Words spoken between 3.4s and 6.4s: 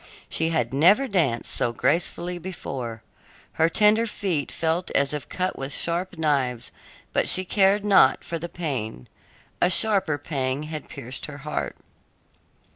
Her tender feet felt as if cut with sharp